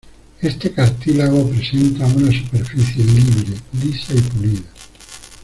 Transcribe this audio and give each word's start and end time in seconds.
Este 0.41 0.71
cartílago 0.71 1.47
presenta 1.47 2.07
una 2.07 2.31
superficie 2.31 3.03
libre, 3.05 3.55
lisa 3.71 4.15
y 4.15 4.21
pulida. 4.21 4.69